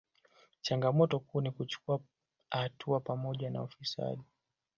[0.61, 1.99] Changamoto kuu ni pamoja na kuchukua
[2.49, 4.23] hatua thabiti dhidi ya ufisadi